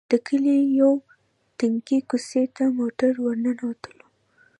د 0.09 0.11
کلي 0.27 0.57
يوې 0.81 1.03
تنګې 1.57 1.99
کوڅې 2.09 2.43
ته 2.55 2.63
موټر 2.77 3.13
ور 3.23 3.35
ننوتلو. 3.45 4.07